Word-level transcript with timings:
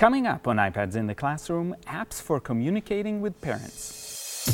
Coming 0.00 0.26
up 0.26 0.48
on 0.48 0.56
iPads 0.56 0.96
in 0.96 1.06
the 1.06 1.14
Classroom, 1.14 1.76
apps 1.86 2.22
for 2.22 2.40
communicating 2.40 3.20
with 3.20 3.38
parents. 3.42 4.46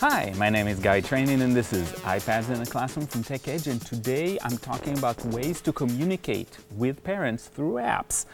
Hi, 0.00 0.32
my 0.38 0.48
name 0.48 0.66
is 0.66 0.78
Guy 0.78 1.02
Trainin 1.02 1.42
and 1.42 1.54
this 1.54 1.74
is 1.74 1.92
iPads 2.04 2.48
in 2.48 2.58
the 2.58 2.64
Classroom 2.64 3.06
from 3.06 3.22
TechEdge 3.22 3.66
and 3.66 3.84
today 3.84 4.38
I'm 4.42 4.56
talking 4.56 4.96
about 4.96 5.22
ways 5.26 5.60
to 5.60 5.74
communicate 5.74 6.56
with 6.78 7.04
parents 7.04 7.48
through 7.48 7.74
apps. 7.74 8.24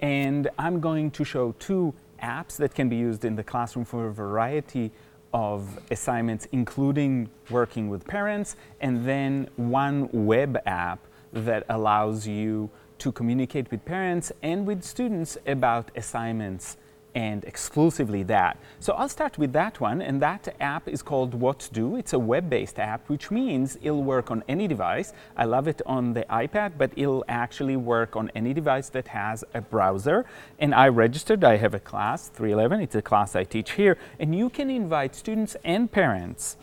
And 0.00 0.50
I'm 0.58 0.80
going 0.80 1.10
to 1.12 1.24
show 1.24 1.52
two 1.58 1.94
apps 2.22 2.56
that 2.56 2.74
can 2.74 2.88
be 2.88 2.96
used 2.96 3.24
in 3.24 3.36
the 3.36 3.44
classroom 3.44 3.84
for 3.84 4.08
a 4.08 4.12
variety 4.12 4.90
of 5.32 5.78
assignments, 5.90 6.46
including 6.52 7.28
working 7.50 7.88
with 7.88 8.06
parents, 8.06 8.56
and 8.80 9.04
then 9.06 9.48
one 9.56 10.08
web 10.12 10.58
app 10.66 10.98
that 11.32 11.64
allows 11.68 12.26
you 12.26 12.70
to 12.98 13.12
communicate 13.12 13.70
with 13.70 13.84
parents 13.84 14.32
and 14.42 14.66
with 14.66 14.82
students 14.82 15.36
about 15.46 15.90
assignments 15.96 16.78
and 17.16 17.46
exclusively 17.46 18.22
that. 18.24 18.58
So 18.78 18.92
I'll 18.92 19.08
start 19.08 19.38
with 19.38 19.54
that 19.54 19.80
one, 19.80 20.02
and 20.02 20.20
that 20.20 20.54
app 20.60 20.86
is 20.86 21.02
called 21.02 21.40
WhatsDue. 21.40 21.98
It's 21.98 22.12
a 22.12 22.18
web-based 22.18 22.78
app, 22.78 23.08
which 23.08 23.30
means 23.30 23.78
it'll 23.80 24.04
work 24.04 24.30
on 24.30 24.44
any 24.48 24.68
device. 24.68 25.14
I 25.34 25.46
love 25.46 25.66
it 25.66 25.80
on 25.86 26.12
the 26.12 26.26
iPad, 26.28 26.72
but 26.76 26.92
it'll 26.94 27.24
actually 27.26 27.76
work 27.76 28.16
on 28.16 28.30
any 28.34 28.52
device 28.52 28.90
that 28.90 29.08
has 29.08 29.42
a 29.54 29.62
browser. 29.62 30.26
And 30.58 30.74
I 30.74 30.88
registered, 30.88 31.42
I 31.42 31.56
have 31.56 31.72
a 31.72 31.80
class, 31.80 32.28
311, 32.28 32.82
it's 32.82 32.94
a 32.94 33.02
class 33.02 33.34
I 33.34 33.44
teach 33.44 33.72
here, 33.72 33.96
and 34.20 34.34
you 34.34 34.50
can 34.50 34.68
invite 34.68 35.14
students 35.14 35.56
and 35.64 35.90
parents 35.90 36.58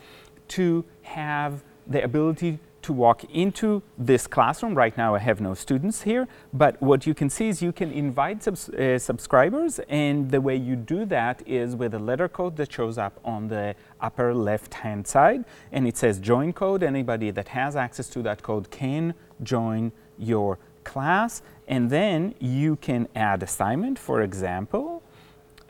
to 0.48 0.84
have 1.02 1.64
the 1.88 2.04
ability 2.04 2.60
to 2.84 2.92
walk 2.92 3.24
into 3.32 3.82
this 3.98 4.26
classroom. 4.26 4.74
Right 4.74 4.96
now 4.96 5.14
I 5.14 5.18
have 5.18 5.40
no 5.40 5.54
students 5.54 6.02
here, 6.02 6.28
but 6.52 6.80
what 6.82 7.06
you 7.06 7.14
can 7.14 7.30
see 7.30 7.48
is 7.48 7.62
you 7.62 7.72
can 7.72 7.90
invite 7.90 8.42
subs 8.42 8.68
uh, 8.68 8.98
subscribers 8.98 9.80
and 9.88 10.30
the 10.30 10.40
way 10.40 10.56
you 10.56 10.76
do 10.76 11.04
that 11.06 11.42
is 11.46 11.74
with 11.74 11.94
a 11.94 11.98
letter 11.98 12.28
code 12.28 12.56
that 12.56 12.70
shows 12.70 12.98
up 12.98 13.18
on 13.24 13.48
the 13.48 13.74
upper 14.00 14.34
left 14.34 14.74
hand 14.74 15.06
side 15.06 15.44
and 15.72 15.86
it 15.86 15.96
says 15.96 16.18
join 16.18 16.52
code. 16.52 16.82
Anybody 16.82 17.30
that 17.30 17.48
has 17.48 17.74
access 17.74 18.08
to 18.10 18.22
that 18.22 18.42
code 18.42 18.70
can 18.70 19.14
join 19.42 19.90
your 20.18 20.58
class 20.84 21.42
and 21.66 21.88
then 21.90 22.34
you 22.38 22.76
can 22.76 23.08
add 23.14 23.42
assignment. 23.42 23.98
For 23.98 24.20
example, 24.22 25.02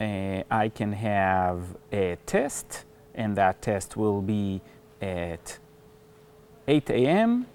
uh, 0.00 0.42
I 0.50 0.68
can 0.68 0.92
have 0.92 1.60
a 1.92 2.16
test 2.26 2.84
and 3.14 3.36
that 3.36 3.62
test 3.62 3.96
will 3.96 4.20
be 4.20 4.60
at 5.00 5.58
8 6.66 6.90
a.m. 6.90 7.46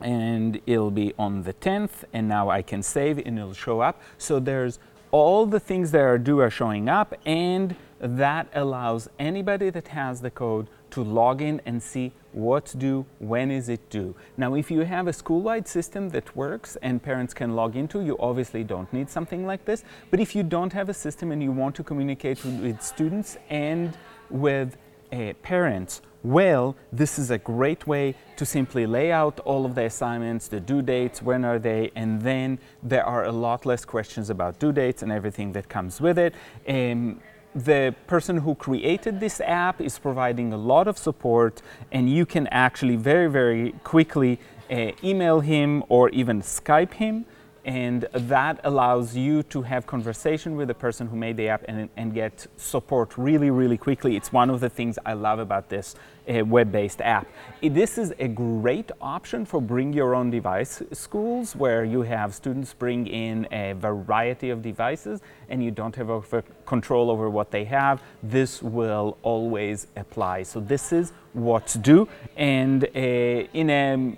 and 0.00 0.60
it'll 0.66 0.90
be 0.90 1.12
on 1.18 1.42
the 1.42 1.54
10th 1.54 2.04
and 2.12 2.28
now 2.28 2.48
I 2.50 2.62
can 2.62 2.82
save 2.82 3.18
and 3.18 3.38
it'll 3.38 3.54
show 3.54 3.80
up. 3.80 4.00
So 4.18 4.38
there's 4.38 4.78
all 5.10 5.46
the 5.46 5.60
things 5.60 5.90
that 5.92 6.00
are 6.00 6.18
due 6.18 6.40
are 6.40 6.50
showing 6.50 6.88
up 6.88 7.14
and 7.24 7.76
that 8.00 8.48
allows 8.54 9.08
anybody 9.18 9.70
that 9.70 9.88
has 9.88 10.20
the 10.20 10.30
code 10.30 10.68
to 10.90 11.02
log 11.02 11.42
in 11.42 11.60
and 11.66 11.82
see 11.82 12.12
what's 12.32 12.72
due, 12.72 13.06
when 13.18 13.50
is 13.50 13.68
it 13.68 13.88
due. 13.90 14.14
Now, 14.36 14.54
if 14.54 14.70
you 14.70 14.80
have 14.80 15.06
a 15.06 15.12
school-wide 15.12 15.66
system 15.66 16.10
that 16.10 16.36
works 16.36 16.76
and 16.82 17.02
parents 17.02 17.32
can 17.32 17.56
log 17.56 17.76
into, 17.76 18.00
you 18.02 18.16
obviously 18.18 18.62
don't 18.62 18.92
need 18.92 19.08
something 19.08 19.46
like 19.46 19.64
this. 19.64 19.84
But 20.10 20.20
if 20.20 20.34
you 20.34 20.42
don't 20.42 20.72
have 20.72 20.88
a 20.88 20.94
system 20.94 21.32
and 21.32 21.42
you 21.42 21.50
want 21.50 21.74
to 21.76 21.82
communicate 21.82 22.44
with 22.44 22.82
students 22.82 23.38
and 23.48 23.96
with 24.28 24.76
uh, 25.12 25.32
parents 25.42 26.02
well, 26.26 26.74
this 26.92 27.20
is 27.20 27.30
a 27.30 27.38
great 27.38 27.86
way 27.86 28.14
to 28.36 28.44
simply 28.44 28.84
lay 28.84 29.12
out 29.12 29.38
all 29.40 29.64
of 29.64 29.76
the 29.76 29.84
assignments, 29.84 30.48
the 30.48 30.58
due 30.58 30.82
dates, 30.82 31.22
when 31.22 31.44
are 31.44 31.60
they, 31.60 31.92
and 31.94 32.20
then 32.20 32.58
there 32.82 33.04
are 33.04 33.24
a 33.24 33.30
lot 33.30 33.64
less 33.64 33.84
questions 33.84 34.28
about 34.28 34.58
due 34.58 34.72
dates 34.72 35.02
and 35.04 35.12
everything 35.12 35.52
that 35.52 35.68
comes 35.68 36.00
with 36.00 36.18
it. 36.18 36.34
Um, 36.68 37.20
the 37.54 37.94
person 38.08 38.38
who 38.38 38.56
created 38.56 39.20
this 39.20 39.40
app 39.40 39.80
is 39.80 40.00
providing 40.00 40.52
a 40.52 40.56
lot 40.56 40.88
of 40.88 40.98
support 40.98 41.62
and 41.92 42.10
you 42.10 42.26
can 42.26 42.48
actually 42.48 42.96
very, 42.96 43.28
very 43.28 43.72
quickly 43.84 44.40
uh, 44.68 44.90
email 45.04 45.40
him 45.40 45.84
or 45.88 46.08
even 46.10 46.42
Skype 46.42 46.94
him 46.94 47.24
and 47.66 48.06
that 48.12 48.60
allows 48.62 49.16
you 49.16 49.42
to 49.42 49.60
have 49.62 49.88
conversation 49.88 50.54
with 50.54 50.68
the 50.68 50.74
person 50.74 51.08
who 51.08 51.16
made 51.16 51.36
the 51.36 51.48
app 51.48 51.64
and, 51.66 51.88
and 51.96 52.14
get 52.14 52.46
support 52.56 53.18
really, 53.18 53.50
really 53.50 53.76
quickly. 53.76 54.14
It's 54.14 54.32
one 54.32 54.50
of 54.50 54.60
the 54.60 54.70
things 54.70 55.00
I 55.04 55.14
love 55.14 55.40
about 55.40 55.68
this 55.68 55.96
uh, 56.28 56.44
web-based 56.44 57.00
app. 57.00 57.26
This 57.60 57.98
is 57.98 58.14
a 58.20 58.28
great 58.28 58.92
option 59.00 59.44
for 59.44 59.60
bring 59.60 59.92
your 59.92 60.14
own 60.14 60.30
device 60.30 60.80
schools 60.92 61.56
where 61.56 61.84
you 61.84 62.02
have 62.02 62.36
students 62.36 62.72
bring 62.72 63.08
in 63.08 63.48
a 63.50 63.72
variety 63.72 64.50
of 64.50 64.62
devices 64.62 65.20
and 65.48 65.62
you 65.62 65.72
don't 65.72 65.96
have 65.96 66.08
over 66.08 66.42
control 66.66 67.10
over 67.10 67.28
what 67.28 67.50
they 67.50 67.64
have. 67.64 68.00
This 68.22 68.62
will 68.62 69.18
always 69.22 69.88
apply. 69.96 70.44
So 70.44 70.60
this 70.60 70.92
is 70.92 71.12
what 71.32 71.66
to 71.68 71.78
do 71.78 72.08
and 72.36 72.84
uh, 72.84 72.98
in 72.98 73.70
a 73.70 74.16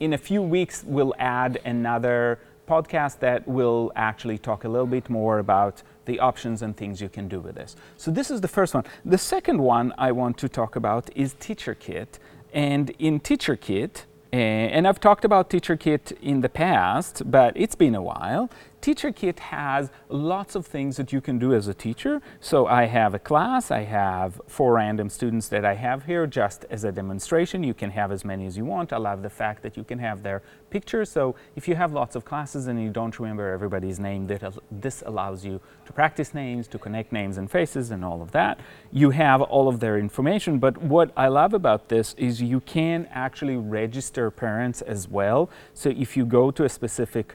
in 0.00 0.12
a 0.12 0.18
few 0.18 0.42
weeks, 0.42 0.84
we'll 0.86 1.14
add 1.18 1.58
another 1.64 2.38
podcast 2.68 3.18
that 3.20 3.48
will 3.48 3.90
actually 3.96 4.38
talk 4.38 4.64
a 4.64 4.68
little 4.68 4.86
bit 4.86 5.08
more 5.08 5.38
about 5.38 5.82
the 6.04 6.20
options 6.20 6.62
and 6.62 6.76
things 6.76 7.00
you 7.00 7.08
can 7.08 7.26
do 7.28 7.40
with 7.40 7.54
this. 7.54 7.76
So 7.96 8.10
this 8.10 8.30
is 8.30 8.40
the 8.40 8.48
first 8.48 8.74
one. 8.74 8.84
The 9.04 9.18
second 9.18 9.58
one 9.60 9.94
I 9.98 10.12
want 10.12 10.38
to 10.38 10.48
talk 10.48 10.76
about 10.76 11.10
is 11.14 11.34
TeacherKit. 11.34 12.18
And 12.52 12.90
in 12.98 13.20
TeacherKit, 13.20 14.04
uh, 14.32 14.36
and 14.36 14.86
I've 14.86 15.00
talked 15.00 15.24
about 15.24 15.48
TeacherKit 15.50 16.20
in 16.20 16.42
the 16.42 16.48
past, 16.48 17.30
but 17.30 17.52
it's 17.56 17.74
been 17.74 17.94
a 17.94 18.02
while. 18.02 18.50
TeacherKit 18.80 19.38
has 19.40 19.90
lots 20.08 20.54
of 20.54 20.64
things 20.64 20.96
that 20.96 21.12
you 21.12 21.20
can 21.20 21.38
do 21.38 21.52
as 21.52 21.66
a 21.66 21.74
teacher. 21.74 22.22
So 22.40 22.66
I 22.66 22.84
have 22.84 23.12
a 23.12 23.18
class, 23.18 23.70
I 23.70 23.82
have 23.82 24.40
four 24.46 24.74
random 24.74 25.08
students 25.08 25.48
that 25.48 25.64
I 25.64 25.74
have 25.74 26.04
here 26.04 26.26
just 26.26 26.64
as 26.70 26.84
a 26.84 26.92
demonstration. 26.92 27.64
You 27.64 27.74
can 27.74 27.90
have 27.90 28.12
as 28.12 28.24
many 28.24 28.46
as 28.46 28.56
you 28.56 28.64
want. 28.64 28.92
I 28.92 28.98
love 28.98 29.22
the 29.22 29.30
fact 29.30 29.62
that 29.62 29.76
you 29.76 29.82
can 29.82 29.98
have 29.98 30.22
their 30.22 30.42
pictures. 30.70 31.10
So 31.10 31.34
if 31.56 31.66
you 31.66 31.74
have 31.74 31.92
lots 31.92 32.14
of 32.14 32.24
classes 32.24 32.68
and 32.68 32.80
you 32.80 32.90
don't 32.90 33.18
remember 33.18 33.50
everybody's 33.50 33.98
name, 33.98 34.28
this 34.70 35.02
allows 35.04 35.44
you 35.44 35.60
to 35.84 35.92
practice 35.92 36.32
names, 36.32 36.68
to 36.68 36.78
connect 36.78 37.10
names 37.10 37.36
and 37.36 37.50
faces 37.50 37.90
and 37.90 38.04
all 38.04 38.22
of 38.22 38.30
that. 38.30 38.60
You 38.92 39.10
have 39.10 39.42
all 39.42 39.68
of 39.68 39.80
their 39.80 39.98
information, 39.98 40.58
but 40.58 40.78
what 40.78 41.10
I 41.16 41.28
love 41.28 41.52
about 41.52 41.88
this 41.88 42.14
is 42.16 42.40
you 42.40 42.60
can 42.60 43.08
actually 43.10 43.56
register 43.56 44.30
parents 44.30 44.82
as 44.82 45.08
well. 45.08 45.50
So 45.74 45.90
if 45.90 46.16
you 46.16 46.24
go 46.24 46.50
to 46.52 46.64
a 46.64 46.68
specific 46.68 47.34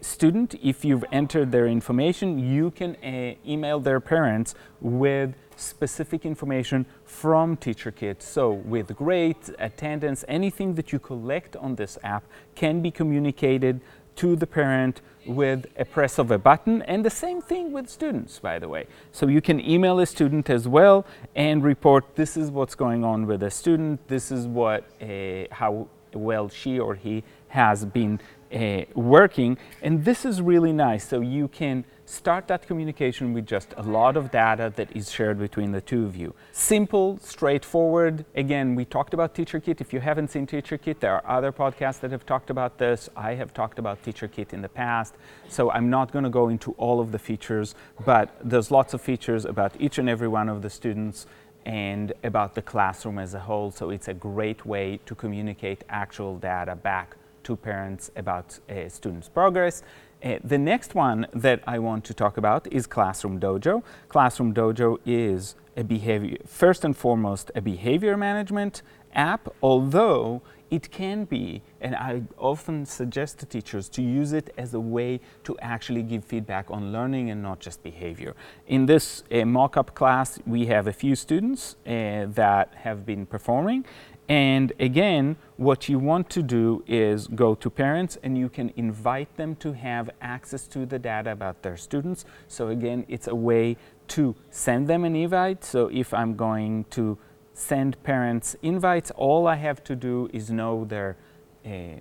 student, 0.00 0.54
if 0.62 0.84
you've 0.84 1.04
entered 1.12 1.52
their 1.52 1.66
information, 1.66 2.38
you 2.38 2.70
can 2.70 2.96
uh, 2.96 3.34
email 3.46 3.78
their 3.78 4.00
parents 4.00 4.54
with 4.80 5.34
specific 5.56 6.24
information 6.24 6.86
from 7.04 7.56
TeacherKit. 7.56 8.22
So 8.22 8.52
with 8.52 8.94
grades, 8.96 9.50
attendance, 9.58 10.24
anything 10.28 10.74
that 10.74 10.92
you 10.92 10.98
collect 10.98 11.56
on 11.56 11.76
this 11.76 11.98
app 12.02 12.24
can 12.54 12.80
be 12.80 12.90
communicated 12.90 13.80
to 14.16 14.34
the 14.34 14.46
parent 14.46 15.02
with 15.26 15.66
a 15.76 15.84
press 15.84 16.18
of 16.18 16.30
a 16.30 16.38
button 16.38 16.80
and 16.82 17.04
the 17.04 17.10
same 17.10 17.42
thing 17.42 17.72
with 17.72 17.88
students 17.88 18.38
by 18.38 18.58
the 18.58 18.68
way. 18.68 18.86
So 19.12 19.26
you 19.26 19.42
can 19.42 19.60
email 19.60 19.98
a 20.00 20.06
student 20.06 20.48
as 20.48 20.66
well 20.66 21.04
and 21.34 21.62
report 21.62 22.16
this 22.16 22.36
is 22.36 22.50
what's 22.50 22.74
going 22.74 23.04
on 23.04 23.26
with 23.26 23.42
a 23.42 23.50
student, 23.50 24.06
this 24.08 24.30
is 24.30 24.46
what 24.46 24.84
uh, 25.02 25.44
how 25.50 25.88
well 26.14 26.48
she 26.48 26.78
or 26.78 26.94
he 26.94 27.24
has 27.48 27.84
been 27.84 28.18
uh, 28.52 28.82
working. 28.94 29.58
And 29.82 30.04
this 30.04 30.24
is 30.24 30.40
really 30.40 30.72
nice. 30.72 31.06
So 31.06 31.20
you 31.20 31.48
can 31.48 31.84
start 32.06 32.46
that 32.46 32.66
communication 32.66 33.32
with 33.32 33.46
just 33.46 33.74
a 33.76 33.82
lot 33.82 34.16
of 34.16 34.30
data 34.30 34.72
that 34.76 34.94
is 34.96 35.10
shared 35.10 35.38
between 35.38 35.72
the 35.72 35.80
two 35.80 36.04
of 36.04 36.16
you. 36.16 36.34
Simple, 36.52 37.18
straightforward. 37.20 38.24
Again, 38.34 38.74
we 38.76 38.84
talked 38.84 39.12
about 39.12 39.34
TeacherKit. 39.34 39.80
If 39.80 39.92
you 39.92 40.00
haven't 40.00 40.30
seen 40.30 40.46
TeacherKit, 40.46 41.00
there 41.00 41.14
are 41.14 41.36
other 41.38 41.52
podcasts 41.52 42.00
that 42.00 42.12
have 42.12 42.24
talked 42.24 42.48
about 42.48 42.78
this. 42.78 43.08
I 43.16 43.34
have 43.34 43.52
talked 43.52 43.78
about 43.78 44.02
TeacherKit 44.04 44.52
in 44.52 44.62
the 44.62 44.68
past. 44.68 45.14
So 45.48 45.70
I'm 45.70 45.90
not 45.90 46.12
going 46.12 46.24
to 46.24 46.30
go 46.30 46.48
into 46.48 46.72
all 46.72 47.00
of 47.00 47.10
the 47.12 47.18
features, 47.18 47.74
but 48.04 48.30
there's 48.42 48.70
lots 48.70 48.94
of 48.94 49.00
features 49.00 49.44
about 49.44 49.72
each 49.80 49.98
and 49.98 50.08
every 50.08 50.28
one 50.28 50.48
of 50.48 50.62
the 50.62 50.70
students 50.70 51.26
and 51.64 52.12
about 52.22 52.54
the 52.54 52.62
classroom 52.62 53.18
as 53.18 53.34
a 53.34 53.40
whole. 53.40 53.72
So 53.72 53.90
it's 53.90 54.06
a 54.06 54.14
great 54.14 54.64
way 54.64 55.00
to 55.06 55.16
communicate 55.16 55.82
actual 55.88 56.38
data 56.38 56.76
back 56.76 57.16
to 57.46 57.54
parents 57.54 58.10
about 58.16 58.58
uh, 58.68 58.88
students' 58.88 59.28
progress. 59.28 59.82
Uh, 60.24 60.38
the 60.42 60.58
next 60.58 60.94
one 60.94 61.26
that 61.32 61.62
I 61.66 61.78
want 61.78 62.04
to 62.06 62.14
talk 62.14 62.36
about 62.38 62.66
is 62.72 62.86
Classroom 62.86 63.38
Dojo. 63.38 63.82
Classroom 64.08 64.52
Dojo 64.52 64.98
is 65.06 65.54
a 65.76 65.84
behavior, 65.84 66.38
first 66.46 66.84
and 66.84 66.96
foremost, 66.96 67.52
a 67.54 67.60
behavior 67.60 68.16
management 68.16 68.82
app, 69.14 69.48
although 69.62 70.42
it 70.70 70.90
can 70.90 71.24
be, 71.24 71.62
and 71.80 71.94
I 71.94 72.22
often 72.36 72.84
suggest 72.86 73.38
to 73.38 73.46
teachers 73.46 73.88
to 73.90 74.02
use 74.02 74.32
it 74.32 74.52
as 74.58 74.74
a 74.74 74.80
way 74.80 75.20
to 75.44 75.56
actually 75.60 76.02
give 76.02 76.24
feedback 76.24 76.70
on 76.70 76.92
learning 76.92 77.30
and 77.30 77.40
not 77.40 77.60
just 77.60 77.84
behavior. 77.84 78.34
In 78.66 78.86
this 78.86 79.22
uh, 79.30 79.44
mock-up 79.44 79.94
class, 79.94 80.40
we 80.44 80.66
have 80.66 80.88
a 80.88 80.92
few 80.92 81.14
students 81.14 81.76
uh, 81.86 82.26
that 82.30 82.74
have 82.74 83.06
been 83.06 83.26
performing, 83.26 83.84
and 84.28 84.72
again, 84.80 85.36
what 85.56 85.88
you 85.88 85.98
want 85.98 86.28
to 86.30 86.42
do 86.42 86.82
is 86.86 87.28
go 87.28 87.54
to 87.54 87.70
parents 87.70 88.18
and 88.22 88.36
you 88.36 88.48
can 88.48 88.72
invite 88.76 89.36
them 89.36 89.54
to 89.56 89.72
have 89.72 90.10
access 90.20 90.66
to 90.68 90.84
the 90.84 90.98
data 90.98 91.30
about 91.30 91.62
their 91.62 91.76
students. 91.76 92.24
So 92.48 92.68
again, 92.68 93.06
it's 93.08 93.28
a 93.28 93.34
way 93.34 93.76
to 94.08 94.34
send 94.50 94.88
them 94.88 95.04
an 95.04 95.14
invite. 95.14 95.64
So 95.64 95.88
if 95.92 96.12
I'm 96.12 96.34
going 96.34 96.84
to 96.90 97.18
send 97.54 98.02
parents 98.02 98.56
invites, 98.62 99.12
all 99.12 99.46
I 99.46 99.56
have 99.56 99.84
to 99.84 99.94
do 99.94 100.28
is 100.32 100.50
know 100.50 100.84
their 100.84 101.16
uh, 101.64 102.00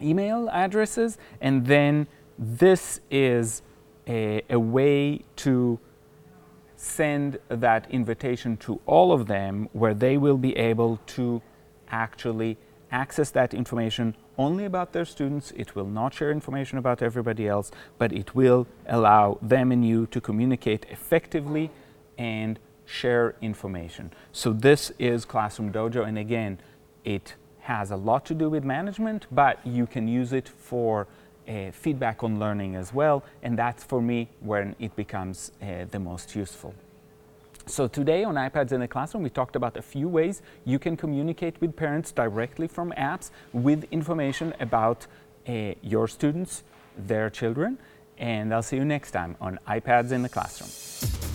email 0.00 0.48
addresses 0.50 1.18
and 1.40 1.66
then 1.66 2.06
this 2.38 3.00
is 3.10 3.62
a, 4.06 4.42
a 4.48 4.58
way 4.58 5.20
to 5.36 5.78
send 6.78 7.38
that 7.48 7.90
invitation 7.90 8.56
to 8.56 8.80
all 8.86 9.10
of 9.12 9.26
them 9.26 9.68
where 9.72 9.94
they 9.94 10.16
will 10.16 10.38
be 10.38 10.56
able 10.56 11.00
to 11.06 11.42
actually 11.90 12.56
access 12.92 13.30
that 13.32 13.52
information 13.52 14.14
only 14.38 14.64
about 14.64 14.92
their 14.92 15.04
students. 15.04 15.52
It 15.56 15.74
will 15.74 15.88
not 15.88 16.14
share 16.14 16.30
information 16.30 16.78
about 16.78 17.02
everybody 17.02 17.48
else, 17.48 17.72
but 17.98 18.12
it 18.12 18.32
will 18.36 18.68
allow 18.86 19.38
them 19.42 19.72
and 19.72 19.84
you 19.84 20.06
to 20.06 20.20
communicate 20.20 20.86
effectively 20.88 21.70
and 22.16 22.60
share 22.86 23.34
information. 23.40 24.12
So 24.30 24.52
this 24.52 24.92
is 25.00 25.24
Classroom 25.24 25.72
Dojo, 25.72 26.06
and 26.06 26.16
again, 26.16 26.60
it 27.04 27.34
has 27.62 27.90
a 27.90 27.96
lot 27.96 28.24
to 28.26 28.34
do 28.34 28.48
with 28.48 28.62
management, 28.62 29.26
but 29.32 29.58
you 29.66 29.84
can 29.84 30.06
use 30.06 30.32
it 30.32 30.48
for 30.48 31.08
uh, 31.48 31.70
feedback 31.72 32.22
on 32.22 32.38
learning 32.38 32.76
as 32.76 32.92
well, 32.92 33.24
and 33.42 33.58
that's 33.58 33.84
for 33.84 34.00
me 34.00 34.28
when 34.40 34.76
it 34.78 34.94
becomes 34.96 35.52
uh, 35.62 35.86
the 35.90 35.98
most 35.98 36.34
useful. 36.36 36.74
So 37.66 37.86
today 37.86 38.24
on 38.24 38.36
iPads 38.36 38.72
in 38.72 38.80
the 38.80 38.88
Classroom, 38.88 39.22
we 39.22 39.30
talked 39.30 39.54
about 39.54 39.76
a 39.76 39.82
few 39.82 40.08
ways 40.08 40.40
you 40.64 40.78
can 40.78 40.96
communicate 40.96 41.60
with 41.60 41.76
parents 41.76 42.12
directly 42.12 42.66
from 42.66 42.92
apps 42.92 43.30
with 43.52 43.84
information 43.90 44.54
about 44.58 45.06
uh, 45.46 45.74
your 45.82 46.08
students, 46.08 46.62
their 46.96 47.28
children, 47.28 47.78
and 48.16 48.54
I'll 48.54 48.62
see 48.62 48.76
you 48.76 48.84
next 48.84 49.10
time 49.10 49.36
on 49.40 49.58
iPads 49.68 50.12
in 50.12 50.22
the 50.22 50.28
Classroom. 50.28 51.27